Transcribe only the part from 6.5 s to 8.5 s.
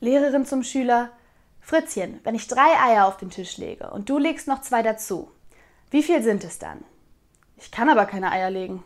dann? Ich kann aber keine Eier